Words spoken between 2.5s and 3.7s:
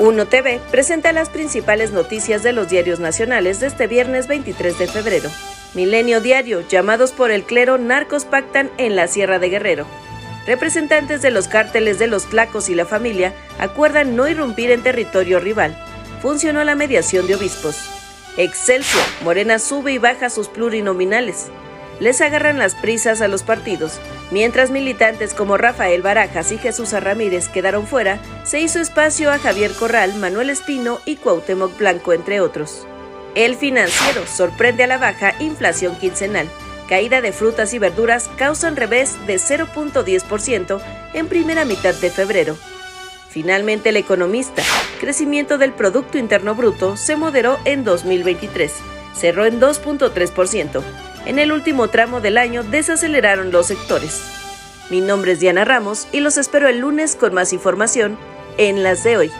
los diarios nacionales de